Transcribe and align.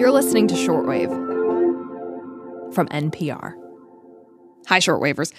You're 0.00 0.12
listening 0.12 0.48
to 0.48 0.54
Shortwave 0.54 1.10
from 2.74 2.88
NPR. 2.88 3.52
Hi, 4.68 4.78
Shortwavers. 4.78 5.34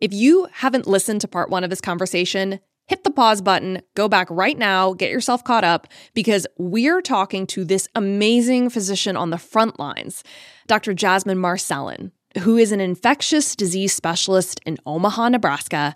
If 0.00 0.14
you 0.14 0.48
haven't 0.52 0.86
listened 0.86 1.20
to 1.20 1.28
part 1.28 1.50
one 1.50 1.64
of 1.64 1.68
this 1.68 1.82
conversation, 1.82 2.60
hit 2.86 3.04
the 3.04 3.10
pause 3.10 3.42
button, 3.42 3.82
go 3.94 4.08
back 4.08 4.28
right 4.30 4.56
now, 4.56 4.94
get 4.94 5.10
yourself 5.10 5.44
caught 5.44 5.64
up, 5.64 5.86
because 6.14 6.46
we're 6.56 7.02
talking 7.02 7.46
to 7.48 7.62
this 7.62 7.88
amazing 7.94 8.70
physician 8.70 9.18
on 9.18 9.28
the 9.28 9.36
front 9.36 9.78
lines, 9.78 10.24
Dr. 10.66 10.94
Jasmine 10.94 11.36
Marcelin, 11.36 12.10
who 12.38 12.56
is 12.56 12.72
an 12.72 12.80
infectious 12.80 13.54
disease 13.54 13.92
specialist 13.92 14.62
in 14.64 14.78
Omaha, 14.86 15.28
Nebraska, 15.28 15.94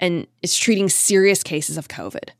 and 0.00 0.26
is 0.42 0.58
treating 0.58 0.88
serious 0.88 1.44
cases 1.44 1.76
of 1.76 1.86
COVID. 1.86 2.30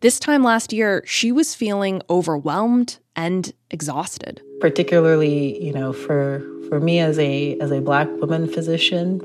This 0.00 0.18
time 0.18 0.42
last 0.42 0.72
year, 0.72 1.02
she 1.06 1.32
was 1.32 1.54
feeling 1.54 2.02
overwhelmed 2.10 2.98
and 3.16 3.52
exhausted. 3.70 4.42
Particularly, 4.60 5.62
you 5.64 5.72
know, 5.72 5.92
for 5.92 6.44
for 6.68 6.80
me 6.80 7.00
as 7.00 7.18
a 7.18 7.58
as 7.60 7.70
a 7.70 7.80
black 7.80 8.08
woman 8.20 8.46
physician, 8.46 9.20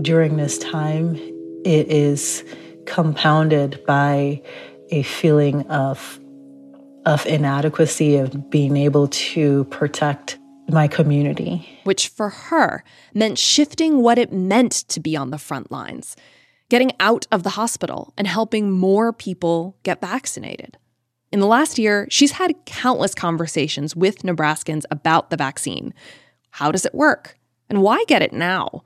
during 0.00 0.36
this 0.36 0.58
time, 0.58 1.16
it 1.64 1.88
is 1.88 2.44
compounded 2.86 3.84
by 3.86 4.42
a 4.90 5.02
feeling 5.02 5.62
of 5.68 6.20
of 7.06 7.26
inadequacy 7.26 8.16
of 8.16 8.50
being 8.50 8.76
able 8.76 9.08
to 9.08 9.64
protect 9.64 10.38
my 10.68 10.88
community. 10.88 11.68
Which 11.84 12.08
for 12.08 12.30
her 12.30 12.82
meant 13.12 13.38
shifting 13.38 14.02
what 14.02 14.18
it 14.18 14.32
meant 14.32 14.72
to 14.88 15.00
be 15.00 15.16
on 15.16 15.30
the 15.30 15.38
front 15.38 15.70
lines 15.70 16.16
getting 16.74 16.90
out 16.98 17.24
of 17.30 17.44
the 17.44 17.50
hospital 17.50 18.12
and 18.18 18.26
helping 18.26 18.68
more 18.68 19.12
people 19.12 19.76
get 19.84 20.00
vaccinated. 20.00 20.76
In 21.30 21.38
the 21.38 21.46
last 21.46 21.78
year, 21.78 22.08
she's 22.10 22.32
had 22.32 22.52
countless 22.66 23.14
conversations 23.14 23.94
with 23.94 24.24
Nebraskans 24.24 24.82
about 24.90 25.30
the 25.30 25.36
vaccine. 25.36 25.94
How 26.50 26.72
does 26.72 26.84
it 26.84 26.92
work? 26.92 27.38
And 27.70 27.80
why 27.80 28.02
get 28.08 28.22
it 28.22 28.32
now? 28.32 28.82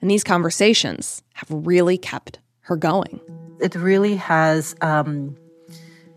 And 0.00 0.10
these 0.10 0.24
conversations 0.24 1.22
have 1.34 1.50
really 1.50 1.98
kept 1.98 2.38
her 2.60 2.76
going. 2.76 3.20
It 3.60 3.74
really 3.74 4.16
has 4.16 4.74
um, 4.80 5.36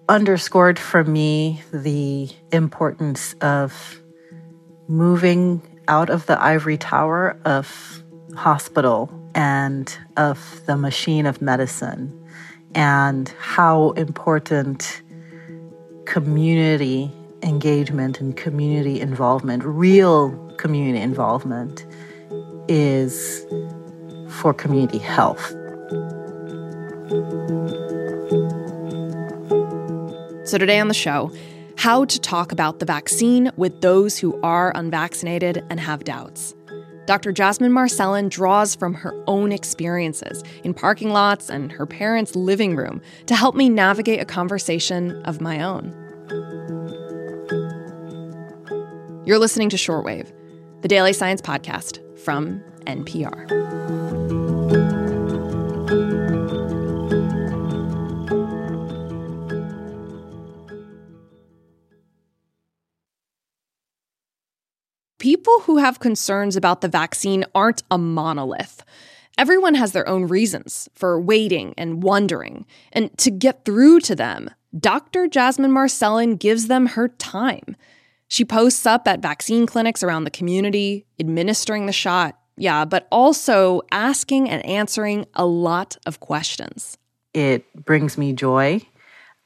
underscored 0.08 0.80
for 0.80 1.03
me 1.03 1.62
the 1.73 2.30
importance 2.53 3.34
of 3.42 4.00
moving 4.88 5.62
out 5.90 6.09
of 6.09 6.25
the 6.25 6.42
ivory 6.42 6.78
tower 6.78 7.38
of 7.44 8.02
hospital 8.34 9.19
and 9.40 9.98
of 10.18 10.62
the 10.66 10.76
machine 10.76 11.26
of 11.26 11.42
medicine 11.42 12.12
and 12.76 13.30
how 13.40 13.92
important 13.92 15.02
community 16.06 17.09
engagement 17.42 18.20
and 18.20 18.36
community 18.36 19.00
involvement, 19.00 19.64
real 19.64 20.31
community 20.58 21.02
involvement, 21.02 21.86
is 22.68 23.46
for 24.28 24.54
community 24.54 24.98
health. 24.98 25.48
So, 30.46 30.58
today 30.58 30.81
on 30.81 30.90
the 30.90 30.94
show, 30.94 31.31
how 31.78 32.03
to 32.03 32.20
talk 32.20 32.52
about 32.52 32.80
the 32.80 32.86
vaccine 32.86 33.53
with 33.56 33.80
those 33.80 34.18
who 34.18 34.38
are 34.42 34.74
unvaccinated 34.76 35.64
and 35.70 35.80
have 35.80 36.03
doubts. 36.03 36.53
Dr. 37.10 37.32
Jasmine 37.32 37.72
Marcelin 37.72 38.30
draws 38.30 38.76
from 38.76 38.94
her 38.94 39.20
own 39.26 39.52
experiences 39.52 40.44
in 40.64 40.76
parking 40.76 41.10
lots 41.10 41.50
and 41.50 41.72
her 41.72 41.88
parents' 41.88 42.36
living 42.36 42.76
room 42.76 43.02
to 43.26 43.36
help 43.36 43.56
me 43.56 43.68
navigate 43.68 44.22
a 44.22 44.26
conversation 44.26 45.20
of 45.24 45.42
my 45.42 45.60
own. 45.60 45.92
You're 49.26 49.40
listening 49.40 49.70
to 49.70 49.76
Shortwave, 49.76 50.32
the 50.84 50.88
daily 50.88 51.14
science 51.14 51.42
podcast 51.42 51.98
from 52.20 52.64
NPR. 52.86 54.48
Who 65.62 65.78
have 65.78 66.00
concerns 66.00 66.56
about 66.56 66.81
the 66.81 66.88
vaccine 66.88 67.46
aren't 67.53 67.84
a 67.92 67.97
monolith. 67.97 68.84
Everyone 69.38 69.75
has 69.75 69.92
their 69.92 70.08
own 70.08 70.28
reasons 70.28 70.90
for 70.94 71.20
waiting 71.20 71.74
and 71.78 72.02
wondering. 72.03 72.66
And 72.92 73.16
to 73.20 73.31
get 73.31 73.66
through 73.66 74.02
to 74.02 74.16
them, 74.16 74.50
Dr. 74.78 75.28
Jasmine 75.28 75.72
Marcelin 75.72 76.36
gives 76.36 76.68
them 76.68 76.88
her 76.88 77.08
time. 77.08 77.75
She 78.28 78.46
posts 78.46 78.86
up 78.86 79.08
at 79.08 79.22
vaccine 79.22 79.66
clinics 79.66 80.03
around 80.03 80.24
the 80.24 80.31
community, 80.31 81.06
administering 81.19 81.88
the 81.88 81.92
shot, 81.92 82.40
yeah, 82.56 82.86
but 82.86 83.08
also 83.12 83.81
asking 83.92 84.50
and 84.50 84.66
answering 84.66 85.25
a 85.34 85.46
lot 85.46 85.98
of 86.06 86.19
questions. 86.19 86.98
It 87.34 87.66
brings 87.86 88.18
me 88.18 88.34
joy 88.34 88.81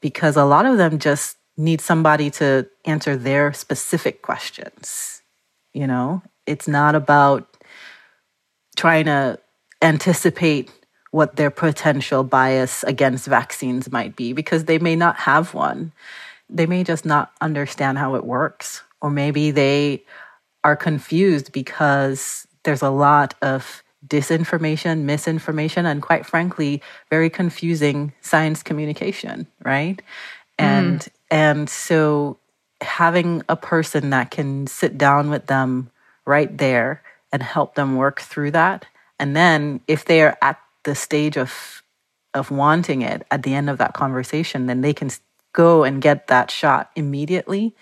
because 0.01 0.35
a 0.35 0.45
lot 0.45 0.65
of 0.65 0.77
them 0.77 0.99
just 0.99 1.37
need 1.57 1.81
somebody 1.81 2.29
to 2.31 2.67
answer 2.85 3.15
their 3.15 3.53
specific 3.53 4.21
questions. 4.21 5.22
You 5.73 5.87
know, 5.87 6.21
it's 6.45 6.67
not 6.67 6.95
about 6.95 7.57
trying 8.75 9.05
to 9.05 9.39
anticipate 9.81 10.71
what 11.11 11.35
their 11.35 11.51
potential 11.51 12.23
bias 12.23 12.83
against 12.83 13.27
vaccines 13.27 13.91
might 13.91 14.15
be 14.15 14.33
because 14.33 14.65
they 14.65 14.79
may 14.79 14.95
not 14.95 15.15
have 15.17 15.53
one. 15.53 15.91
They 16.49 16.65
may 16.65 16.83
just 16.83 17.05
not 17.05 17.31
understand 17.39 17.97
how 17.97 18.15
it 18.15 18.25
works, 18.25 18.81
or 19.01 19.09
maybe 19.09 19.51
they 19.51 20.03
are 20.63 20.75
confused 20.75 21.51
because 21.51 22.47
there's 22.63 22.81
a 22.81 22.89
lot 22.89 23.35
of 23.41 23.83
disinformation, 24.07 25.01
misinformation, 25.01 25.85
and 25.85 26.01
quite 26.01 26.25
frankly, 26.25 26.81
very 27.09 27.29
confusing 27.29 28.13
science 28.21 28.63
communication, 28.63 29.47
right? 29.63 30.01
And 30.57 30.99
mm. 30.99 31.09
and 31.31 31.69
so 31.69 32.37
having 32.83 33.43
a 33.49 33.55
person 33.55 34.11
that 34.11 34.31
can 34.31 34.67
sit 34.67 34.97
down 34.97 35.29
with 35.29 35.47
them 35.47 35.89
right 36.25 36.55
there 36.57 37.01
and 37.31 37.41
help 37.41 37.75
them 37.75 37.95
work 37.95 38.21
through 38.21 38.51
that. 38.51 38.85
And 39.19 39.35
then 39.35 39.81
if 39.87 40.05
they 40.05 40.21
are 40.21 40.37
at 40.41 40.59
the 40.83 40.95
stage 40.95 41.37
of 41.37 41.81
of 42.33 42.49
wanting 42.49 43.03
it 43.03 43.25
at 43.29 43.43
the 43.43 43.53
end 43.53 43.69
of 43.69 43.77
that 43.77 43.93
conversation, 43.93 44.65
then 44.65 44.81
they 44.81 44.93
can 44.93 45.09
go 45.53 45.83
and 45.83 46.01
get 46.01 46.27
that 46.27 46.49
shot 46.49 46.89
immediately. 46.95 47.75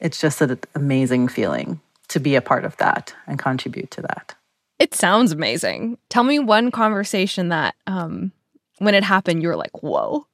It's 0.00 0.18
just 0.18 0.40
an 0.40 0.58
amazing 0.74 1.28
feeling 1.28 1.80
to 2.08 2.18
be 2.18 2.34
a 2.34 2.40
part 2.40 2.64
of 2.64 2.76
that 2.78 3.14
and 3.26 3.38
contribute 3.38 3.90
to 3.92 4.02
that. 4.02 4.34
It 4.78 4.94
sounds 4.94 5.32
amazing. 5.32 5.98
Tell 6.08 6.24
me 6.24 6.38
one 6.38 6.70
conversation 6.70 7.50
that 7.50 7.74
um 7.86 8.32
when 8.78 8.94
it 8.94 9.04
happened 9.04 9.42
you 9.42 9.48
were 9.48 9.56
like, 9.56 9.82
"Whoa." 9.82 10.26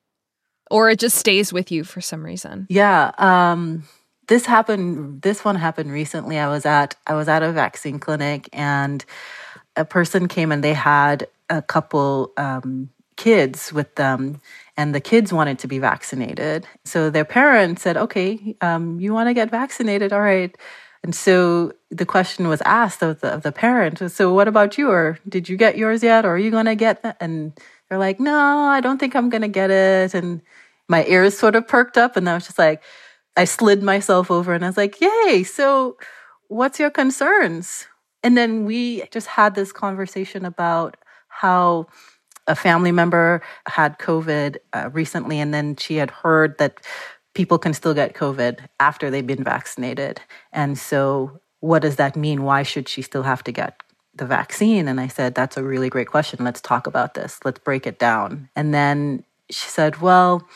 Or 0.71 0.91
it 0.91 0.99
just 0.99 1.17
stays 1.17 1.53
with 1.53 1.71
you 1.71 1.85
for 1.85 2.01
some 2.01 2.25
reason? 2.25 2.67
Yeah. 2.69 3.13
Um, 3.19 3.85
this 4.29 4.47
happened. 4.47 5.23
This 5.23 5.45
one 5.45 5.57
happened 5.57 5.91
recently. 5.91 6.39
I 6.39 6.49
was 6.49 6.67
at 6.67 6.95
I 7.07 7.15
was 7.15 7.29
at 7.29 7.43
a 7.43 7.53
vaccine 7.53 7.99
clinic, 7.99 8.49
and 8.53 9.05
a 9.77 9.85
person 9.85 10.29
came 10.29 10.53
and 10.53 10.63
they 10.63 10.75
had 10.75 11.27
a 11.49 11.63
couple 11.63 12.33
um, 12.37 12.91
kids 13.17 13.73
with 13.73 13.95
them, 13.95 14.41
and 14.77 14.95
the 14.95 15.01
kids 15.01 15.33
wanted 15.33 15.59
to 15.61 15.69
be 15.69 15.79
vaccinated. 15.79 16.67
So 16.85 17.11
their 17.11 17.25
parents 17.25 17.83
said, 17.83 17.97
"Okay, 17.97 18.57
um, 18.61 19.01
you 19.01 19.15
want 19.15 19.29
to 19.29 19.35
get 19.35 19.51
vaccinated? 19.51 20.13
All 20.13 20.21
right." 20.21 20.55
And 21.03 21.15
so 21.15 21.73
the 21.91 22.05
question 22.07 22.49
was 22.49 22.61
asked 22.63 23.03
of 23.03 23.21
the, 23.21 23.33
of 23.33 23.43
the 23.43 23.53
parent. 23.53 24.11
So 24.11 24.35
what 24.35 24.49
about 24.49 24.77
you? 24.77 24.91
Or 24.91 25.19
did 25.29 25.49
you 25.49 25.57
get 25.57 25.79
yours 25.79 26.03
yet? 26.03 26.25
Or 26.25 26.31
are 26.31 26.39
you 26.39 26.51
going 26.51 26.67
to 26.67 26.75
get 26.75 27.03
that? 27.03 27.17
And 27.21 27.53
they're 27.89 27.99
like, 27.99 28.21
no, 28.21 28.61
I 28.67 28.81
don't 28.81 28.99
think 28.99 29.15
I'm 29.15 29.31
going 29.31 29.43
to 29.43 29.49
get 29.49 29.71
it. 29.71 30.15
And 30.15 30.43
my 30.89 31.05
ears 31.07 31.39
sort 31.39 31.55
of 31.55 31.67
perked 31.67 31.97
up 31.97 32.17
and 32.17 32.29
I 32.29 32.35
was 32.35 32.47
just 32.47 32.59
like, 32.59 32.83
I 33.37 33.45
slid 33.45 33.83
myself 33.83 34.31
over 34.31 34.53
and 34.53 34.65
I 34.65 34.69
was 34.69 34.77
like, 34.77 35.01
yay. 35.01 35.45
So 35.45 35.97
what's 36.49 36.79
your 36.79 36.91
concerns? 36.91 37.87
And 38.23 38.37
then 38.37 38.65
we 38.65 39.05
just 39.11 39.29
had 39.29 39.55
this 39.55 39.73
conversation 39.73 40.45
about 40.45 40.97
how 41.29 41.87
a 42.47 42.57
family 42.57 42.91
member 42.91 43.43
had 43.67 43.99
COVID 43.99 44.57
uh, 44.73 44.91
recently, 44.93 45.39
and 45.39 45.55
then 45.55 45.77
she 45.77 45.97
had 45.97 46.11
heard 46.11 46.59
that 46.59 46.81
people 47.35 47.59
can 47.59 47.75
still 47.75 47.95
get 47.95 48.15
COVID 48.15 48.61
after 48.81 49.11
they've 49.11 49.27
been 49.27 49.45
vaccinated. 49.45 50.21
And 50.53 50.77
so, 50.79 51.41
what 51.61 51.83
does 51.83 51.97
that 51.97 52.17
mean? 52.17 52.43
Why 52.43 52.63
should 52.63 52.89
she 52.89 53.03
still 53.03 53.23
have 53.23 53.45
to 53.45 53.53
get 53.53 53.83
the 54.19 54.27
vaccine? 54.27 54.89
And 54.89 55.01
I 55.01 55.09
said, 55.09 55.35
That's 55.35 55.57
a 55.57 55.63
really 55.63 55.89
great 55.89 56.09
question. 56.09 56.45
Let's 56.45 56.61
talk 56.61 56.87
about 56.87 57.15
this. 57.15 57.41
Let's 57.45 57.61
break 57.61 57.87
it 57.87 57.99
down. 57.99 58.49
And 58.55 58.75
then 58.75 59.25
she 59.51 59.69
said, 59.69 60.01
Well, 60.01 60.47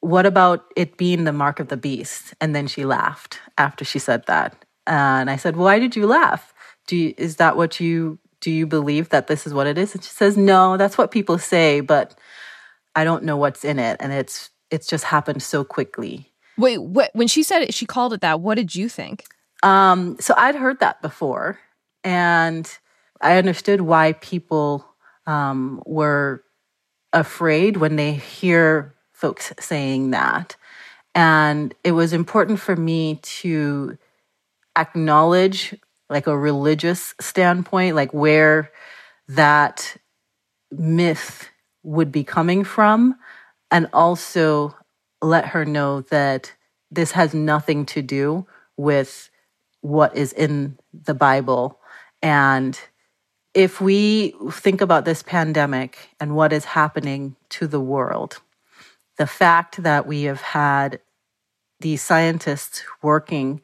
what 0.00 0.26
about 0.26 0.64
it 0.76 0.96
being 0.96 1.24
the 1.24 1.32
mark 1.32 1.60
of 1.60 1.68
the 1.68 1.76
beast? 1.76 2.34
And 2.40 2.54
then 2.54 2.66
she 2.66 2.84
laughed 2.84 3.40
after 3.56 3.84
she 3.84 3.98
said 3.98 4.26
that. 4.26 4.56
and 4.86 5.30
I 5.30 5.36
said, 5.36 5.56
Why 5.56 5.78
did 5.78 5.96
you 5.96 6.06
laugh? 6.06 6.52
Do 6.86 6.96
you, 6.96 7.14
is 7.16 7.36
that 7.36 7.56
what 7.56 7.78
you 7.80 8.18
do 8.40 8.50
you 8.50 8.66
believe 8.66 9.10
that 9.10 9.28
this 9.28 9.46
is 9.46 9.54
what 9.54 9.68
it 9.68 9.78
is? 9.78 9.94
And 9.94 10.02
she 10.02 10.10
says, 10.10 10.36
No, 10.36 10.76
that's 10.76 10.98
what 10.98 11.10
people 11.10 11.38
say, 11.38 11.80
but 11.80 12.18
I 12.94 13.04
don't 13.04 13.24
know 13.24 13.36
what's 13.36 13.64
in 13.64 13.78
it. 13.78 13.96
And 14.00 14.12
it's 14.12 14.50
it's 14.70 14.86
just 14.86 15.04
happened 15.04 15.42
so 15.42 15.64
quickly. 15.64 16.32
Wait, 16.58 16.78
what, 16.82 17.10
when 17.14 17.28
she 17.28 17.42
said 17.42 17.62
it, 17.62 17.72
she 17.74 17.86
called 17.86 18.12
it 18.12 18.20
that. 18.20 18.40
What 18.40 18.56
did 18.56 18.74
you 18.74 18.88
think? 18.88 19.24
Um, 19.62 20.16
so 20.18 20.34
I'd 20.36 20.56
heard 20.56 20.80
that 20.80 21.00
before, 21.00 21.58
and 22.02 22.68
I 23.22 23.38
understood 23.38 23.80
why 23.80 24.12
people 24.14 24.84
um, 25.26 25.82
were 25.86 26.42
afraid 27.12 27.76
when 27.76 27.96
they 27.96 28.12
hear 28.12 28.94
folks 29.12 29.52
saying 29.60 30.10
that. 30.10 30.56
And 31.14 31.74
it 31.84 31.92
was 31.92 32.12
important 32.12 32.58
for 32.58 32.74
me 32.74 33.20
to 33.22 33.96
acknowledge, 34.76 35.74
like 36.10 36.26
a 36.26 36.36
religious 36.36 37.14
standpoint, 37.20 37.94
like 37.94 38.12
where 38.12 38.72
that 39.28 39.96
myth 40.70 41.48
would 41.82 42.10
be 42.10 42.24
coming 42.24 42.64
from, 42.64 43.16
and 43.70 43.88
also 43.92 44.74
let 45.20 45.46
her 45.46 45.64
know 45.64 46.00
that 46.02 46.52
this 46.90 47.12
has 47.12 47.34
nothing 47.34 47.86
to 47.86 48.02
do 48.02 48.46
with 48.76 49.30
what 49.80 50.16
is 50.16 50.32
in 50.32 50.78
the 50.92 51.14
Bible. 51.14 51.78
And 52.22 52.78
if 53.54 53.80
we 53.80 54.34
think 54.50 54.80
about 54.80 55.04
this 55.04 55.22
pandemic 55.22 56.10
and 56.18 56.34
what 56.34 56.52
is 56.52 56.64
happening 56.64 57.36
to 57.50 57.66
the 57.66 57.80
world, 57.80 58.40
the 59.18 59.26
fact 59.26 59.82
that 59.82 60.06
we 60.06 60.22
have 60.22 60.40
had 60.40 61.00
these 61.80 62.02
scientists 62.02 62.82
working 63.02 63.60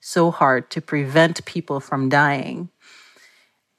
so 0.00 0.30
hard 0.30 0.70
to 0.70 0.80
prevent 0.80 1.44
people 1.44 1.80
from 1.80 2.08
dying, 2.08 2.70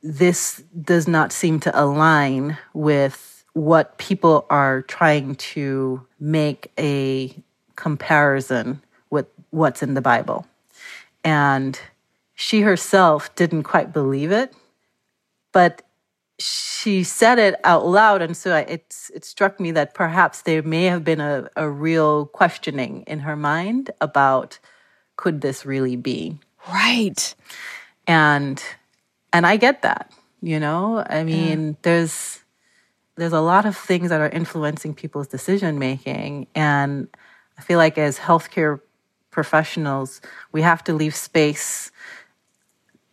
this 0.04 0.62
does 0.80 1.08
not 1.08 1.32
seem 1.32 1.60
to 1.60 1.80
align 1.80 2.58
with 2.74 3.44
what 3.54 3.98
people 3.98 4.46
are 4.50 4.84
trying 4.84 5.36
to 5.36 6.06
make 6.20 6.72
a 6.78 7.34
comparison 7.76 8.84
with 9.10 9.26
what's 9.50 9.82
in 9.82 9.96
the 9.96 10.02
Bible. 10.02 10.46
And 11.24 11.80
she 12.36 12.62
herself 12.62 13.34
didn't 13.36 13.64
quite 13.64 13.92
believe 13.92 14.32
it, 14.32 14.54
but 15.58 15.82
she 16.38 17.04
said 17.04 17.40
it 17.40 17.56
out 17.64 17.88
loud. 17.88 18.22
And 18.22 18.38
so 18.38 18.56
it, 18.56 18.96
it 19.12 19.26
struck 19.26 19.60
me 19.60 19.72
that 19.72 19.96
perhaps 19.96 20.44
there 20.44 20.62
may 20.62 20.84
have 20.84 21.04
been 21.04 21.20
a, 21.20 21.50
a 21.56 21.68
real 21.68 22.28
questioning 22.28 23.04
in 23.08 23.22
her 23.22 23.36
mind 23.36 23.90
about 24.00 24.60
could 25.16 25.42
this 25.42 25.66
really 25.66 25.96
be? 25.96 26.38
Right. 26.72 27.34
And 28.06 28.64
and 29.34 29.48
I 29.48 29.58
get 29.58 29.82
that, 29.82 30.12
you 30.44 30.60
know? 30.60 31.04
I 31.10 31.24
mean, 31.24 31.70
yeah. 31.70 31.74
there's 31.82 32.44
there's 33.16 33.34
a 33.34 33.42
lot 33.42 33.66
of 33.66 33.76
things 33.76 34.10
that 34.10 34.22
are 34.22 34.30
influencing 34.30 34.94
people's 34.94 35.28
decision 35.28 35.80
making 35.80 36.46
and 36.54 37.08
I 37.58 37.64
feel 37.64 37.80
like 37.80 37.98
as 37.98 38.20
healthcare 38.20 38.80
professionals, 39.32 40.22
we 40.52 40.62
have 40.62 40.84
to 40.84 40.94
leave 40.94 41.16
space 41.16 41.90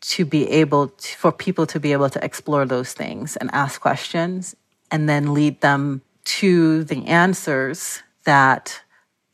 to 0.07 0.25
be 0.25 0.49
able 0.51 0.89
to, 0.89 1.17
for 1.17 1.33
people 1.33 1.67
to 1.67 1.81
be 1.81 1.93
able 1.93 2.11
to 2.11 2.23
explore 2.25 2.67
those 2.67 2.93
things 2.93 3.37
and 3.37 3.51
ask 3.53 3.81
questions 3.81 4.55
and 4.91 5.09
then 5.09 5.33
lead 5.33 5.61
them 5.61 6.03
to 6.25 6.85
the 6.85 7.07
answers 7.07 8.03
that 8.25 8.83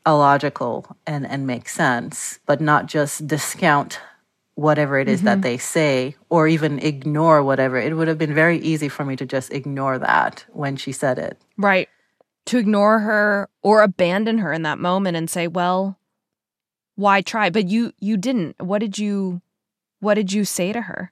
are 0.05 0.17
logical 0.17 0.97
and, 1.05 1.27
and 1.27 1.45
make 1.45 1.67
sense, 1.67 2.39
but 2.45 2.61
not 2.61 2.85
just 2.85 3.27
discount 3.27 3.99
whatever 4.55 4.97
it 4.97 5.09
is 5.09 5.19
mm-hmm. 5.19 5.25
that 5.27 5.41
they 5.41 5.57
say 5.57 6.15
or 6.29 6.47
even 6.47 6.79
ignore 6.79 7.43
whatever. 7.43 7.77
It 7.77 7.95
would 7.95 8.07
have 8.07 8.17
been 8.17 8.33
very 8.33 8.57
easy 8.59 8.87
for 8.87 9.03
me 9.03 9.15
to 9.17 9.25
just 9.25 9.51
ignore 9.51 9.99
that 9.99 10.45
when 10.49 10.77
she 10.77 10.91
said 10.91 11.19
it. 11.19 11.37
Right. 11.57 11.89
To 12.47 12.57
ignore 12.57 12.99
her 12.99 13.49
or 13.61 13.81
abandon 13.81 14.39
her 14.39 14.51
in 14.53 14.63
that 14.63 14.79
moment 14.79 15.17
and 15.17 15.29
say, 15.29 15.47
well, 15.47 15.97
why 16.95 17.21
try? 17.21 17.49
But 17.49 17.67
you 17.67 17.93
you 17.99 18.17
didn't. 18.17 18.61
What 18.61 18.79
did 18.79 18.97
you 18.97 19.41
what 20.01 20.15
did 20.15 20.33
you 20.33 20.43
say 20.43 20.73
to 20.73 20.81
her? 20.81 21.11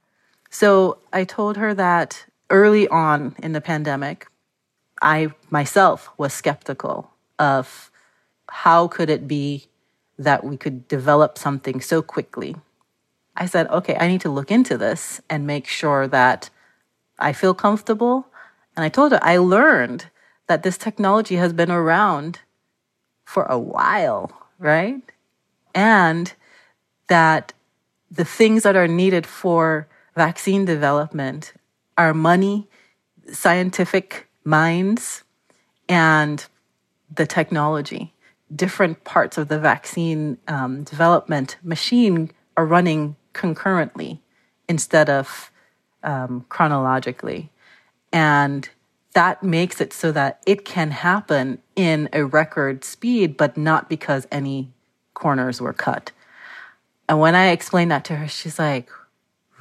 So 0.49 0.97
I 1.13 1.23
told 1.23 1.55
her 1.55 1.73
that 1.73 2.25
early 2.49 2.87
on 2.89 3.35
in 3.41 3.53
the 3.53 3.61
pandemic, 3.61 4.27
I 5.01 5.31
myself 5.49 6.09
was 6.17 6.33
skeptical 6.33 7.11
of 7.37 7.89
how 8.49 8.87
could 8.87 9.09
it 9.09 9.27
be 9.27 9.67
that 10.17 10.43
we 10.43 10.57
could 10.57 10.87
develop 10.89 11.37
something 11.37 11.79
so 11.79 12.01
quickly. 12.01 12.57
I 13.37 13.45
said, 13.45 13.67
okay, 13.69 13.95
I 13.97 14.09
need 14.09 14.19
to 14.21 14.29
look 14.29 14.51
into 14.51 14.77
this 14.77 15.21
and 15.29 15.47
make 15.47 15.65
sure 15.67 16.07
that 16.07 16.49
I 17.17 17.31
feel 17.31 17.53
comfortable. 17.53 18.27
And 18.75 18.83
I 18.83 18.89
told 18.89 19.13
her 19.13 19.19
I 19.21 19.37
learned 19.37 20.07
that 20.47 20.63
this 20.63 20.77
technology 20.77 21.35
has 21.37 21.53
been 21.53 21.71
around 21.71 22.39
for 23.23 23.43
a 23.43 23.57
while, 23.57 24.31
right? 24.57 25.01
and 25.73 26.33
that 27.07 27.53
the 28.11 28.25
things 28.25 28.63
that 28.63 28.75
are 28.75 28.87
needed 28.87 29.25
for 29.25 29.87
vaccine 30.15 30.65
development 30.65 31.53
are 31.97 32.13
money, 32.13 32.67
scientific 33.31 34.27
minds, 34.43 35.23
and 35.87 36.45
the 37.13 37.25
technology. 37.25 38.13
Different 38.53 39.03
parts 39.03 39.37
of 39.37 39.47
the 39.47 39.59
vaccine 39.59 40.37
um, 40.47 40.83
development 40.83 41.57
machine 41.63 42.31
are 42.57 42.65
running 42.65 43.15
concurrently 43.33 44.21
instead 44.67 45.09
of 45.09 45.51
um, 46.03 46.45
chronologically. 46.49 47.51
And 48.11 48.69
that 49.13 49.43
makes 49.43 49.81
it 49.81 49.93
so 49.93 50.11
that 50.11 50.41
it 50.45 50.65
can 50.65 50.91
happen 50.91 51.61
in 51.75 52.09
a 52.13 52.25
record 52.25 52.83
speed, 52.83 53.37
but 53.37 53.57
not 53.57 53.89
because 53.89 54.27
any 54.31 54.71
corners 55.13 55.61
were 55.61 55.73
cut. 55.73 56.11
And 57.09 57.19
when 57.19 57.35
I 57.35 57.47
explained 57.47 57.91
that 57.91 58.05
to 58.05 58.15
her, 58.15 58.27
she's 58.27 58.59
like, 58.59 58.89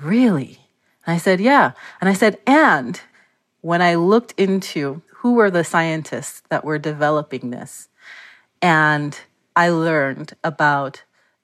Really? 0.00 0.58
And 1.06 1.14
I 1.14 1.18
said, 1.18 1.40
Yeah. 1.40 1.72
And 2.00 2.08
I 2.08 2.12
said, 2.12 2.38
And 2.46 3.00
when 3.62 3.82
I 3.82 3.96
looked 3.96 4.34
into 4.38 5.02
who 5.08 5.34
were 5.34 5.50
the 5.50 5.64
scientists 5.64 6.42
that 6.50 6.64
were 6.64 6.78
developing 6.78 7.50
this, 7.50 7.88
and 8.62 9.18
I 9.56 9.70
learned 9.70 10.34
about 10.44 11.02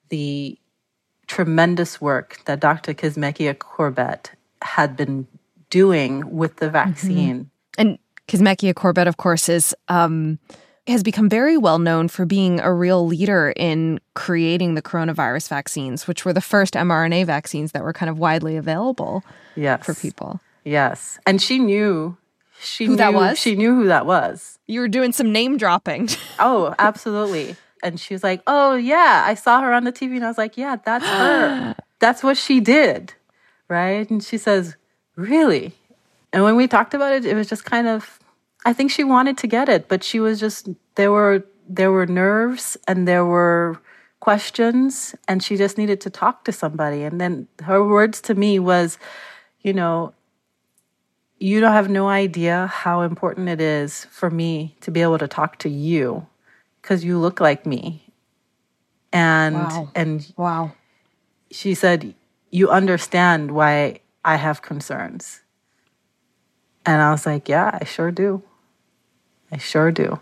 the 0.09 0.57
tremendous 1.27 1.99
work 1.99 2.39
that 2.45 2.59
Dr. 2.59 2.93
Kizzmekia 2.93 3.57
Corbett 3.57 4.31
had 4.61 4.95
been 4.95 5.27
doing 5.69 6.29
with 6.29 6.57
the 6.57 6.67
mm-hmm. 6.67 6.73
vaccine. 6.73 7.39
Mm-hmm. 7.39 7.81
And 7.81 7.99
Kizzmekia 8.27 8.75
Corbett, 8.75 9.07
of 9.07 9.17
course, 9.17 9.49
is 9.49 9.75
um, 9.87 10.39
has 10.87 11.03
become 11.03 11.29
very 11.29 11.57
well 11.57 11.79
known 11.79 12.07
for 12.07 12.25
being 12.25 12.59
a 12.59 12.71
real 12.71 13.05
leader 13.07 13.53
in 13.55 13.99
creating 14.13 14.75
the 14.75 14.81
coronavirus 14.81 15.49
vaccines, 15.49 16.07
which 16.07 16.25
were 16.25 16.33
the 16.33 16.41
first 16.41 16.75
mRNA 16.75 17.25
vaccines 17.25 17.71
that 17.71 17.83
were 17.83 17.93
kind 17.93 18.09
of 18.09 18.19
widely 18.19 18.55
available 18.55 19.23
yes. 19.55 19.85
for 19.85 19.93
people. 19.95 20.39
Yes. 20.63 21.19
And 21.25 21.41
she 21.41 21.59
knew 21.59 22.17
she 22.59 22.85
who 22.85 22.91
knew, 22.91 22.97
that 22.97 23.13
was. 23.13 23.39
She 23.39 23.55
knew 23.55 23.75
who 23.75 23.87
that 23.87 24.05
was. 24.05 24.59
You 24.67 24.79
were 24.79 24.87
doing 24.87 25.11
some 25.11 25.31
name 25.31 25.57
dropping. 25.57 26.09
oh, 26.39 26.73
absolutely. 26.79 27.55
And 27.83 27.99
she 27.99 28.13
was 28.13 28.23
like, 28.23 28.41
"Oh 28.47 28.75
yeah, 28.75 29.23
I 29.27 29.35
saw 29.35 29.61
her 29.61 29.71
on 29.71 29.83
the 29.83 29.91
TV," 29.91 30.15
and 30.15 30.25
I 30.25 30.27
was 30.27 30.37
like, 30.37 30.57
"Yeah, 30.57 30.77
that's 30.83 31.05
her. 31.05 31.75
that's 31.99 32.23
what 32.23 32.37
she 32.37 32.59
did, 32.59 33.13
right?" 33.67 34.09
And 34.09 34.23
she 34.23 34.37
says, 34.39 34.75
"Really?" 35.15 35.73
And 36.33 36.43
when 36.43 36.55
we 36.55 36.67
talked 36.67 36.93
about 36.93 37.13
it, 37.13 37.25
it 37.25 37.35
was 37.35 37.47
just 37.47 37.65
kind 37.65 37.87
of 37.87 38.19
I 38.65 38.73
think 38.73 38.91
she 38.91 39.03
wanted 39.03 39.37
to 39.37 39.47
get 39.47 39.69
it, 39.69 39.87
but 39.87 40.03
she 40.03 40.19
was 40.19 40.39
just 40.39 40.67
there 40.95 41.11
were 41.11 41.45
there 41.69 41.91
were 41.91 42.05
nerves 42.05 42.77
and 42.87 43.07
there 43.07 43.25
were 43.25 43.79
questions 44.19 45.13
and 45.27 45.43
she 45.43 45.55
just 45.55 45.77
needed 45.77 46.01
to 46.01 46.09
talk 46.09 46.43
to 46.45 46.51
somebody. 46.51 47.03
And 47.03 47.21
then 47.21 47.47
her 47.63 47.83
words 47.87 48.21
to 48.21 48.33
me 48.33 48.57
was, 48.57 48.97
you 49.61 49.71
know, 49.71 50.13
you 51.37 51.59
don't 51.59 51.73
have 51.73 51.89
no 51.89 52.07
idea 52.07 52.67
how 52.67 53.01
important 53.01 53.49
it 53.49 53.61
is 53.61 54.05
for 54.05 54.31
me 54.31 54.75
to 54.81 54.89
be 54.89 55.01
able 55.01 55.19
to 55.19 55.27
talk 55.27 55.59
to 55.59 55.69
you 55.69 56.25
because 56.81 57.05
you 57.05 57.19
look 57.19 57.39
like 57.39 57.65
me. 57.65 58.07
And 59.13 59.55
wow. 59.55 59.91
and 59.93 60.33
wow. 60.37 60.71
She 61.51 61.73
said, 61.73 62.15
You 62.49 62.69
understand 62.69 63.51
why 63.51 63.99
I 64.23 64.37
have 64.37 64.61
concerns. 64.61 65.41
And 66.85 67.01
I 67.01 67.11
was 67.11 67.25
like, 67.25 67.47
Yeah, 67.47 67.77
I 67.79 67.85
sure 67.85 68.11
do. 68.11 68.41
I 69.51 69.57
sure 69.57 69.91
do. 69.91 70.19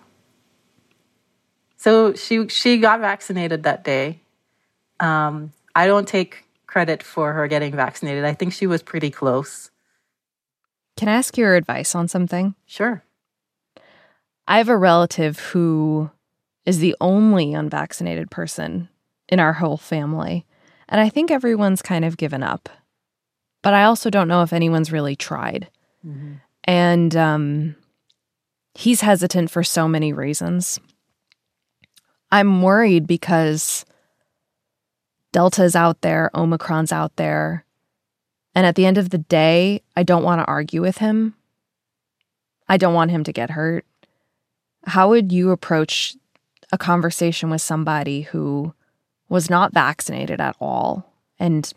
So 1.77 2.13
she 2.13 2.48
she 2.48 2.77
got 2.77 3.00
vaccinated 3.00 3.63
that 3.63 3.84
day. 3.84 4.22
Um, 5.00 5.51
I 5.75 5.86
don't 5.88 6.08
take 6.08 6.46
credit 6.65 7.03
for 7.03 7.34
her 7.34 7.48
getting 7.48 7.75
vaccinated. 7.75 8.25
I 8.25 8.34
think 8.34 8.53
she 8.53 8.68
was 8.68 8.82
pretty 8.82 9.10
close. 9.10 9.70
Can 10.96 11.10
I 11.10 11.13
ask 11.13 11.38
your 11.38 11.56
advice 11.56 11.96
on 11.96 12.08
something? 12.08 12.56
Sure. 12.65 13.03
I 14.48 14.58
have 14.58 14.70
a 14.70 14.77
relative 14.77 15.39
who 15.39 16.10
is 16.65 16.80
the 16.80 16.96
only 17.01 17.53
unvaccinated 17.53 18.32
person 18.32 18.89
in 19.27 19.39
our 19.39 19.53
whole 19.53 19.77
family, 19.77 20.46
and 20.88 21.01
I 21.01 21.10
think 21.10 21.32
everyone's 21.32 21.82
kind 21.82 22.06
of 22.06 22.18
given 22.18 22.44
up. 22.44 22.70
But 23.62 23.74
I 23.74 23.84
also 23.86 24.10
don't 24.10 24.27
know 24.27 24.44
if 24.44 24.53
anyone's 24.53 24.92
really 24.92 25.15
tried. 25.15 25.70
Mm-hmm. 26.06 26.34
And 26.65 27.15
um, 27.15 27.75
He's 28.75 29.01
hesitant 29.01 29.51
for 29.51 29.63
so 29.63 29.88
many 29.88 30.13
reasons. 30.13 30.80
I'm 32.32 32.62
worried 32.62 33.06
because 33.06 33.86
Delta's 35.32 35.75
out 35.75 36.01
there, 36.01 36.32
Omicron's 36.34 36.92
out 36.92 37.15
there. 37.15 37.65
And 38.56 38.65
at 38.65 38.75
the 38.75 38.86
end 38.86 38.98
of 38.98 39.10
the 39.10 39.18
day, 39.18 39.82
I 39.96 40.03
don't 40.03 40.24
want 40.24 40.39
to 40.39 40.46
argue 40.46 40.82
with 40.82 40.98
him. 40.98 41.36
I 42.68 42.77
don't 42.77 42.94
want 42.94 43.12
him 43.12 43.24
to 43.25 43.34
get 43.34 43.51
hurt. 43.51 43.86
How 44.86 45.10
would 45.10 45.32
you 45.32 45.51
approach 45.51 46.15
a 46.72 46.77
conversation 46.77 47.50
with 47.50 47.62
somebody 47.62 48.22
who 48.22 48.74
was 49.30 49.50
not 49.50 49.74
vaccinated 49.74 50.42
at 50.42 50.56
all 50.60 51.13
and 51.39 51.72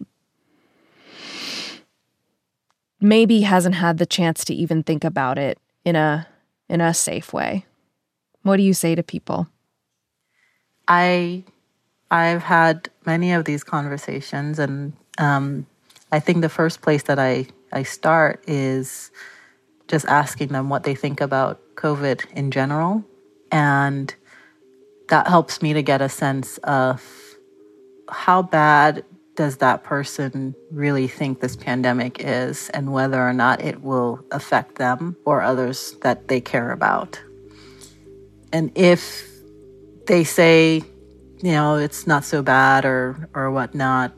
maybe 3.00 3.42
hasn't 3.42 3.74
had 3.74 3.98
the 3.98 4.06
chance 4.06 4.44
to 4.44 4.54
even 4.54 4.82
think 4.82 5.04
about 5.04 5.38
it 5.38 5.58
in 5.84 5.96
a 5.96 6.26
in 6.68 6.80
a 6.80 6.94
safe 6.94 7.32
way? 7.32 7.64
What 8.42 8.56
do 8.56 8.62
you 8.62 8.74
say 8.74 8.94
to 8.94 9.02
people? 9.02 9.48
I 10.88 11.44
I've 12.10 12.42
had 12.42 12.88
many 13.04 13.32
of 13.32 13.44
these 13.44 13.64
conversations, 13.64 14.58
and 14.58 14.92
um, 15.18 15.66
I 16.12 16.20
think 16.20 16.40
the 16.40 16.48
first 16.48 16.80
place 16.82 17.02
that 17.04 17.18
I 17.18 17.46
I 17.72 17.82
start 17.82 18.42
is 18.46 19.10
just 19.88 20.06
asking 20.06 20.48
them 20.48 20.68
what 20.68 20.84
they 20.84 20.94
think 20.94 21.20
about 21.20 21.60
COVID 21.74 22.24
in 22.32 22.50
general, 22.50 23.04
and 23.50 24.14
that 25.08 25.28
helps 25.28 25.62
me 25.62 25.72
to 25.72 25.82
get 25.82 26.00
a 26.00 26.08
sense 26.08 26.58
of 26.58 27.02
how 28.08 28.42
bad 28.42 29.04
does 29.36 29.58
that 29.58 29.84
person 29.84 30.54
really 30.70 31.06
think 31.06 31.40
this 31.40 31.56
pandemic 31.56 32.16
is 32.20 32.70
and 32.70 32.92
whether 32.92 33.20
or 33.20 33.32
not 33.32 33.60
it 33.62 33.82
will 33.82 34.24
affect 34.32 34.76
them 34.76 35.16
or 35.24 35.42
others 35.42 35.94
that 36.02 36.28
they 36.28 36.40
care 36.40 36.72
about. 36.72 37.20
And 38.52 38.72
if 38.74 39.28
they 40.06 40.24
say, 40.24 40.82
you 41.42 41.52
know, 41.52 41.76
it's 41.76 42.06
not 42.06 42.24
so 42.24 42.42
bad 42.42 42.84
or 42.84 43.28
or 43.34 43.50
whatnot, 43.50 44.12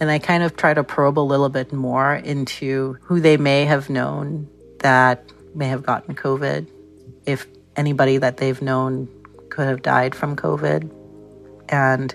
and 0.00 0.10
I 0.10 0.18
kind 0.18 0.42
of 0.42 0.56
try 0.56 0.74
to 0.74 0.84
probe 0.84 1.18
a 1.18 1.20
little 1.20 1.48
bit 1.48 1.72
more 1.72 2.14
into 2.14 2.96
who 3.02 3.20
they 3.20 3.36
may 3.36 3.64
have 3.64 3.90
known 3.90 4.48
that 4.80 5.24
may 5.54 5.66
have 5.66 5.82
gotten 5.82 6.14
COVID, 6.14 6.66
if 7.26 7.46
anybody 7.76 8.16
that 8.18 8.36
they've 8.36 8.62
known 8.62 9.08
could 9.50 9.66
have 9.66 9.82
died 9.82 10.14
from 10.14 10.36
COVID. 10.36 10.90
And 11.68 12.14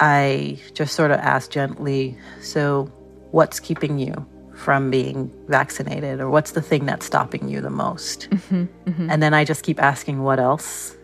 I 0.00 0.58
just 0.74 0.94
sort 0.94 1.10
of 1.10 1.18
asked 1.20 1.50
gently, 1.50 2.16
So, 2.40 2.84
what's 3.30 3.60
keeping 3.60 3.98
you 3.98 4.26
from 4.54 4.90
being 4.90 5.32
vaccinated? 5.48 6.20
Or 6.20 6.30
what's 6.30 6.52
the 6.52 6.62
thing 6.62 6.86
that's 6.86 7.06
stopping 7.06 7.48
you 7.48 7.60
the 7.60 7.70
most? 7.70 8.28
Mm-hmm, 8.30 8.64
mm-hmm. 8.90 9.10
And 9.10 9.22
then 9.22 9.34
I 9.34 9.44
just 9.44 9.62
keep 9.62 9.82
asking, 9.82 10.22
What 10.22 10.38
else? 10.38 10.96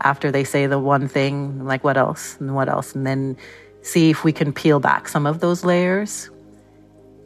After 0.00 0.30
they 0.30 0.44
say 0.44 0.66
the 0.66 0.78
one 0.78 1.08
thing, 1.08 1.64
like, 1.64 1.84
What 1.84 1.96
else? 1.96 2.36
And 2.40 2.54
what 2.54 2.68
else? 2.68 2.94
And 2.94 3.06
then 3.06 3.36
see 3.82 4.10
if 4.10 4.24
we 4.24 4.32
can 4.32 4.52
peel 4.52 4.80
back 4.80 5.08
some 5.08 5.26
of 5.26 5.40
those 5.40 5.64
layers. 5.64 6.30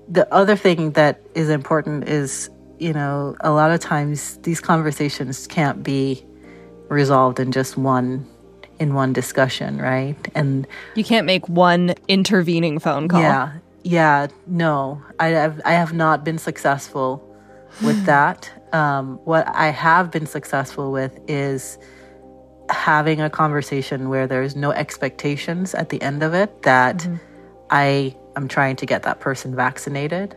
The 0.09 0.33
other 0.33 0.57
thing 0.57 0.93
that 0.93 1.21
is 1.35 1.51
important 1.51 2.09
is, 2.09 2.49
you 2.79 2.93
know, 2.93 3.37
a 3.41 3.51
lot 3.51 3.71
of 3.71 3.81
times 3.81 4.39
these 4.39 4.61
conversations 4.61 5.47
can't 5.47 5.83
be 5.83 6.25
resolved 6.89 7.41
in 7.41 7.53
just 7.53 7.77
one 7.77 8.27
in 8.79 8.95
one 8.95 9.13
discussion, 9.13 9.79
right? 9.79 10.17
And 10.35 10.67
you 10.95 11.05
can't 11.05 11.27
make 11.27 11.49
one 11.49 11.95
intervening 12.09 12.79
phone 12.79 13.09
call. 13.09 13.21
Yeah, 13.21 13.53
yeah, 13.83 14.27
no, 14.47 15.03
I 15.19 15.29
have 15.29 15.61
I 15.65 15.73
have 15.73 15.93
not 15.93 16.25
been 16.25 16.39
successful 16.39 17.23
with 17.83 18.05
that. 18.07 18.51
Um, 18.73 19.19
what 19.25 19.47
I 19.49 19.69
have 19.69 20.11
been 20.11 20.27
successful 20.27 20.93
with 20.93 21.19
is 21.29 21.79
having 22.69 23.21
a 23.21 23.31
conversation 23.31 24.09
where 24.09 24.27
there's 24.27 24.57
no 24.57 24.73
expectations 24.73 25.75
at 25.75 25.91
the 25.91 26.03
end 26.03 26.23
of 26.23 26.35
it 26.35 26.63
that 26.63 26.99
mm-hmm. 26.99 27.17
I 27.71 28.17
am 28.35 28.49
trying 28.49 28.77
to 28.77 28.87
get 28.87 29.05
that 29.05 29.21
person 29.21 29.55
vaccinated 29.55 30.37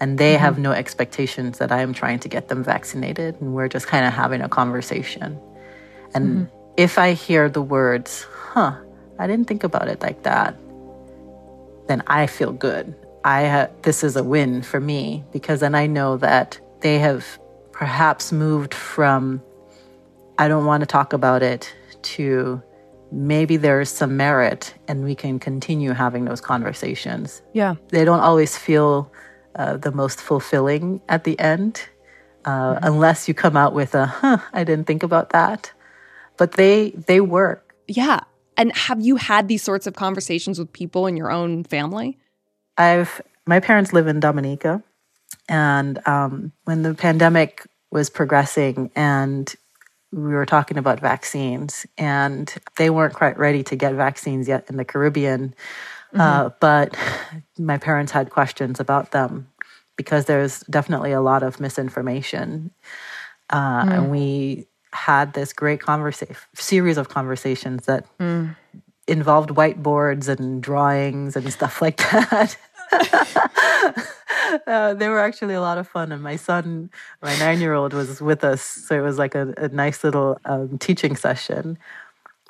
and 0.00 0.18
they 0.18 0.34
mm-hmm. 0.34 0.42
have 0.42 0.58
no 0.58 0.72
expectations 0.72 1.58
that 1.58 1.70
I 1.70 1.82
am 1.82 1.94
trying 1.94 2.18
to 2.20 2.28
get 2.28 2.48
them 2.48 2.64
vaccinated 2.64 3.40
and 3.40 3.54
we're 3.54 3.68
just 3.68 3.86
kind 3.86 4.04
of 4.04 4.12
having 4.12 4.40
a 4.40 4.48
conversation. 4.48 5.40
And 6.14 6.26
mm-hmm 6.48 6.57
if 6.78 6.96
I 6.96 7.12
hear 7.12 7.48
the 7.48 7.60
words, 7.60 8.24
huh, 8.30 8.76
I 9.18 9.26
didn't 9.26 9.48
think 9.48 9.64
about 9.64 9.88
it 9.88 10.00
like 10.00 10.22
that, 10.22 10.56
then 11.88 12.04
I 12.06 12.28
feel 12.28 12.52
good. 12.52 12.94
I 13.24 13.48
ha- 13.48 13.68
this 13.82 14.04
is 14.04 14.14
a 14.14 14.22
win 14.22 14.62
for 14.62 14.78
me 14.78 15.24
because 15.32 15.58
then 15.58 15.74
I 15.74 15.88
know 15.88 16.16
that 16.18 16.60
they 16.80 17.00
have 17.00 17.26
perhaps 17.72 18.30
moved 18.30 18.72
from 18.72 19.42
I 20.38 20.46
don't 20.46 20.66
want 20.66 20.82
to 20.82 20.86
talk 20.86 21.12
about 21.12 21.42
it 21.42 21.74
to 22.14 22.62
maybe 23.10 23.56
there's 23.56 23.90
some 23.90 24.16
merit 24.16 24.72
and 24.86 25.02
we 25.02 25.16
can 25.16 25.40
continue 25.40 25.90
having 25.90 26.26
those 26.26 26.40
conversations. 26.40 27.42
Yeah. 27.54 27.74
They 27.88 28.04
don't 28.04 28.20
always 28.20 28.56
feel 28.56 29.10
uh, 29.56 29.78
the 29.78 29.90
most 29.90 30.20
fulfilling 30.20 31.00
at 31.08 31.24
the 31.24 31.36
end 31.40 31.88
uh, 32.44 32.74
mm-hmm. 32.74 32.84
unless 32.84 33.26
you 33.26 33.34
come 33.34 33.56
out 33.56 33.74
with 33.74 33.96
a, 33.96 34.06
huh, 34.06 34.38
I 34.52 34.62
didn't 34.62 34.86
think 34.86 35.02
about 35.02 35.30
that 35.30 35.72
but 36.38 36.52
they 36.52 36.90
they 36.90 37.20
work. 37.20 37.74
Yeah. 37.86 38.20
And 38.56 38.74
have 38.74 39.00
you 39.00 39.16
had 39.16 39.46
these 39.46 39.62
sorts 39.62 39.86
of 39.86 39.94
conversations 39.94 40.58
with 40.58 40.72
people 40.72 41.06
in 41.06 41.16
your 41.16 41.30
own 41.30 41.64
family? 41.64 42.18
I've 42.76 43.20
my 43.46 43.60
parents 43.60 43.92
live 43.92 44.06
in 44.06 44.20
Dominica, 44.20 44.82
and 45.48 46.06
um, 46.06 46.52
when 46.64 46.82
the 46.82 46.94
pandemic 46.94 47.66
was 47.90 48.10
progressing 48.10 48.90
and 48.94 49.54
we 50.12 50.32
were 50.32 50.46
talking 50.46 50.78
about 50.78 51.00
vaccines, 51.00 51.86
and 51.98 52.52
they 52.76 52.88
weren't 52.88 53.14
quite 53.14 53.38
ready 53.38 53.62
to 53.64 53.76
get 53.76 53.94
vaccines 53.94 54.48
yet 54.48 54.68
in 54.70 54.76
the 54.76 54.84
Caribbean. 54.84 55.54
Mm-hmm. 56.14 56.20
Uh, 56.20 56.50
but 56.60 56.96
my 57.58 57.76
parents 57.76 58.12
had 58.12 58.30
questions 58.30 58.80
about 58.80 59.12
them 59.12 59.48
because 59.96 60.24
there's 60.24 60.60
definitely 60.60 61.12
a 61.12 61.20
lot 61.20 61.42
of 61.42 61.60
misinformation. 61.60 62.70
Uh, 63.50 63.84
mm. 63.84 63.92
And 63.92 64.10
we 64.10 64.67
had 64.92 65.34
this 65.34 65.52
great 65.52 65.80
conversation 65.80 66.36
series 66.54 66.96
of 66.96 67.08
conversations 67.08 67.86
that 67.86 68.06
mm. 68.18 68.54
involved 69.06 69.50
whiteboards 69.50 70.28
and 70.28 70.62
drawings 70.62 71.36
and 71.36 71.52
stuff 71.52 71.82
like 71.82 71.98
that. 71.98 72.56
uh, 74.66 74.94
they 74.94 75.08
were 75.08 75.20
actually 75.20 75.54
a 75.54 75.60
lot 75.60 75.78
of 75.78 75.86
fun, 75.86 76.12
and 76.12 76.22
my 76.22 76.36
son, 76.36 76.90
my 77.22 77.36
nine-year-old, 77.38 77.92
was 77.92 78.20
with 78.20 78.44
us, 78.44 78.62
so 78.62 78.96
it 78.98 79.02
was 79.02 79.18
like 79.18 79.34
a, 79.34 79.52
a 79.58 79.68
nice 79.68 80.02
little 80.02 80.38
um, 80.44 80.78
teaching 80.78 81.16
session. 81.16 81.78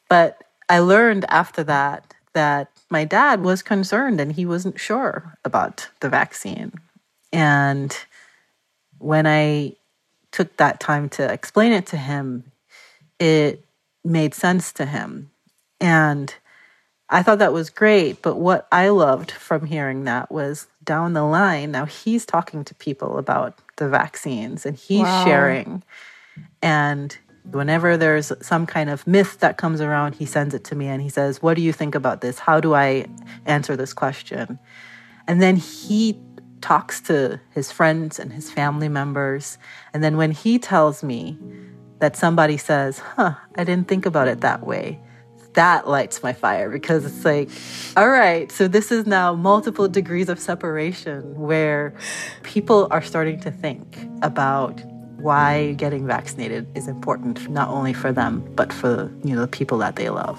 But 0.08 0.44
I 0.68 0.78
learned 0.78 1.24
after 1.28 1.64
that 1.64 2.14
that 2.34 2.70
my 2.90 3.04
dad 3.04 3.42
was 3.42 3.62
concerned 3.62 4.20
and 4.20 4.32
he 4.32 4.46
wasn't 4.46 4.78
sure 4.78 5.36
about 5.44 5.88
the 6.00 6.08
vaccine. 6.08 6.72
And 7.32 7.96
when 8.98 9.26
I 9.26 9.74
took 10.32 10.56
that 10.56 10.80
time 10.80 11.08
to 11.10 11.32
explain 11.32 11.72
it 11.72 11.86
to 11.86 11.96
him, 11.96 12.52
it 13.18 13.64
made 14.04 14.34
sense 14.34 14.72
to 14.74 14.86
him. 14.86 15.30
And 15.80 16.34
I 17.10 17.22
thought 17.22 17.38
that 17.38 17.52
was 17.52 17.70
great. 17.70 18.22
But 18.22 18.36
what 18.36 18.68
I 18.70 18.88
loved 18.88 19.30
from 19.30 19.66
hearing 19.66 20.04
that 20.04 20.30
was 20.30 20.66
down 20.84 21.14
the 21.14 21.24
line, 21.24 21.70
now 21.70 21.86
he's 21.86 22.26
talking 22.26 22.64
to 22.64 22.74
people 22.74 23.18
about 23.18 23.58
the 23.76 23.88
vaccines 23.88 24.66
and 24.66 24.76
he's 24.76 25.02
wow. 25.02 25.24
sharing. 25.24 25.82
And 26.62 27.16
whenever 27.50 27.96
there's 27.96 28.32
some 28.42 28.66
kind 28.66 28.90
of 28.90 29.06
myth 29.06 29.38
that 29.40 29.56
comes 29.56 29.80
around, 29.80 30.16
he 30.16 30.26
sends 30.26 30.54
it 30.54 30.64
to 30.64 30.74
me 30.74 30.86
and 30.86 31.00
he 31.00 31.08
says, 31.08 31.42
What 31.42 31.54
do 31.54 31.62
you 31.62 31.72
think 31.72 31.94
about 31.94 32.20
this? 32.20 32.38
How 32.38 32.60
do 32.60 32.74
I 32.74 33.06
answer 33.46 33.76
this 33.76 33.92
question? 33.92 34.58
And 35.26 35.40
then 35.40 35.56
he 35.56 36.18
talks 36.60 37.00
to 37.02 37.40
his 37.50 37.70
friends 37.72 38.18
and 38.18 38.32
his 38.32 38.50
family 38.50 38.88
members. 38.88 39.58
And 39.92 40.02
then 40.02 40.16
when 40.16 40.32
he 40.32 40.58
tells 40.58 41.02
me 41.02 41.38
that 41.98 42.16
somebody 42.16 42.56
says, 42.56 42.98
huh, 42.98 43.34
I 43.56 43.64
didn't 43.64 43.88
think 43.88 44.06
about 44.06 44.28
it 44.28 44.40
that 44.40 44.66
way, 44.66 45.00
that 45.54 45.88
lights 45.88 46.22
my 46.22 46.32
fire 46.32 46.70
because 46.70 47.04
it's 47.04 47.24
like, 47.24 47.48
all 47.96 48.08
right, 48.08 48.50
so 48.52 48.68
this 48.68 48.92
is 48.92 49.06
now 49.06 49.34
multiple 49.34 49.88
degrees 49.88 50.28
of 50.28 50.38
separation 50.38 51.34
where 51.34 51.94
people 52.42 52.86
are 52.90 53.02
starting 53.02 53.40
to 53.40 53.50
think 53.50 53.98
about 54.22 54.80
why 55.18 55.72
getting 55.72 56.06
vaccinated 56.06 56.64
is 56.76 56.86
important 56.86 57.50
not 57.50 57.68
only 57.68 57.92
for 57.92 58.12
them 58.12 58.48
but 58.54 58.72
for 58.72 59.12
you 59.24 59.34
know 59.34 59.40
the 59.40 59.48
people 59.48 59.78
that 59.78 59.96
they 59.96 60.08
love. 60.08 60.38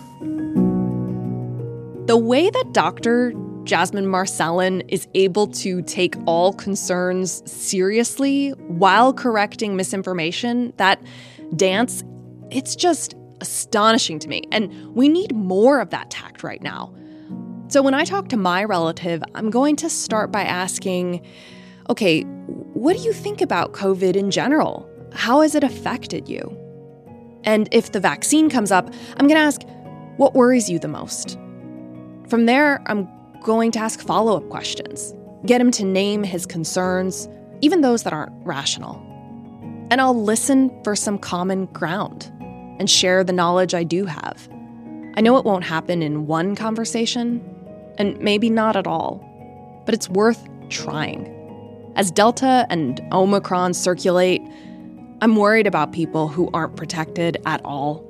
The 2.08 2.18
way 2.18 2.50
that 2.50 2.72
Dr. 2.72 3.34
Jasmine 3.64 4.08
Marcelin 4.08 4.82
is 4.88 5.08
able 5.14 5.48
to 5.48 5.82
take 5.84 6.16
all 6.26 6.54
concerns 6.54 7.44
seriously 7.50 8.50
while 8.52 9.14
correcting 9.14 9.76
misinformation, 9.76 10.74
that 10.78 11.02
dance, 11.56 12.04
it's 12.50 12.76
just 12.76 13.16
astonishing 13.42 14.20
to 14.20 14.28
me. 14.28 14.44
And 14.52 14.96
we 14.96 15.08
need 15.08 15.34
more 15.36 15.80
of 15.80 15.92
that 15.92 16.10
tact 16.10 16.44
right 16.44 16.62
now. 16.62 16.94
So 17.68 17.84
when 17.84 17.94
I 17.94 18.04
talk 18.04 18.30
to 18.30 18.38
my 18.38 18.64
relative, 18.64 19.22
I'm 19.36 19.52
going 19.52 19.76
to 19.78 19.90
start 19.90 20.32
by 20.32 20.44
asking, 20.44 21.24
okay, 21.90 22.24
what 22.24 22.98
do 22.98 23.04
you 23.04 23.14
think 23.14 23.42
about 23.42 23.74
COVID 23.74 24.16
in 24.16 24.32
general? 24.32 24.90
How 25.14 25.42
has 25.42 25.54
it 25.54 25.64
affected 25.64 26.28
you? 26.28 26.56
And 27.44 27.70
if 27.72 27.92
the 27.92 28.00
vaccine 28.00 28.50
comes 28.50 28.72
up, 28.72 28.92
I'm 29.18 29.28
going 29.28 29.38
to 29.38 29.46
ask, 29.46 29.62
what 30.18 30.34
worries 30.34 30.70
you 30.70 30.80
the 30.80 30.88
most? 30.88 31.38
From 32.28 32.46
there, 32.46 32.82
I'm 32.88 33.08
going 33.44 33.72
to 33.72 33.80
ask 33.80 34.02
follow 34.02 34.38
up 34.38 34.48
questions, 34.50 35.14
get 35.46 35.62
him 35.62 35.72
to 35.72 35.86
name 35.86 36.24
his 36.24 36.46
concerns, 36.46 37.28
even 37.62 37.82
those 37.82 38.04
that 38.04 38.14
aren't 38.14 38.34
rational. 38.46 38.96
And 39.92 40.00
I'll 40.00 40.20
listen 40.20 40.72
for 40.84 40.96
some 40.96 41.18
common 41.18 41.66
ground 41.68 42.32
and 42.80 42.90
share 42.90 43.24
the 43.24 43.34
knowledge 43.34 43.74
I 43.74 43.84
do 43.84 44.06
have. 44.06 44.48
I 45.16 45.22
know 45.22 45.38
it 45.38 45.46
won't 45.46 45.64
happen 45.64 46.02
in 46.02 46.28
one 46.28 46.56
conversation, 46.56 47.44
and 47.98 48.18
maybe 48.20 48.50
not 48.50 48.76
at 48.76 48.88
all, 48.88 49.24
but 49.86 49.94
it's 49.94 50.08
worth 50.10 50.48
trying. 50.70 51.36
As 51.96 52.12
Delta 52.12 52.66
and 52.70 53.02
Omicron 53.12 53.74
circulate, 53.74 54.42
I'm 55.22 55.36
worried 55.36 55.68
about 55.68 55.92
people 55.92 56.28
who 56.28 56.50
aren't 56.54 56.78
protected 56.78 57.38
at 57.46 57.60
all. 57.66 58.06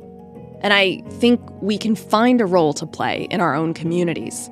And 0.62 0.74
I 0.74 1.02
think 1.14 1.42
we 1.62 1.78
can 1.78 1.96
find 1.96 2.42
a 2.42 2.46
role 2.46 2.74
to 2.74 2.86
play 2.86 3.28
in 3.32 3.42
our 3.42 3.56
own 3.56 3.74
communities 3.74 4.52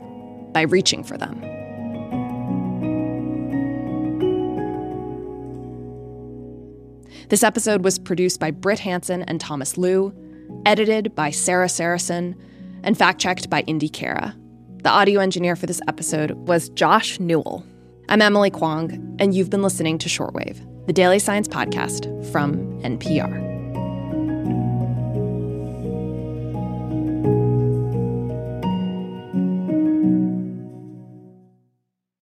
by 0.57 0.63
reaching 0.63 1.03
for 1.03 1.19
them. 1.19 1.39
This 7.29 7.43
episode 7.43 7.83
was 7.83 7.99
produced 7.99 8.39
by 8.39 8.49
Britt 8.49 8.79
Hanson 8.79 9.21
and 9.21 9.39
Thomas 9.39 9.77
Lu, 9.77 10.11
edited 10.65 11.13
by 11.13 11.29
Sarah 11.29 11.69
Saracen, 11.69 12.35
and 12.81 12.97
fact 12.97 13.21
checked 13.21 13.51
by 13.51 13.61
Indy 13.67 13.87
Cara. 13.87 14.35
The 14.81 14.89
audio 14.89 15.19
engineer 15.19 15.55
for 15.55 15.67
this 15.67 15.81
episode 15.87 16.31
was 16.31 16.69
Josh 16.69 17.19
Newell. 17.19 17.63
I'm 18.09 18.23
Emily 18.23 18.49
Kwong, 18.49 19.15
and 19.19 19.35
you've 19.35 19.51
been 19.51 19.61
listening 19.61 19.99
to 19.99 20.09
Shortwave, 20.09 20.57
the 20.87 20.93
daily 20.93 21.19
science 21.19 21.47
podcast 21.47 22.07
from 22.31 22.55
NPR. 22.81 23.46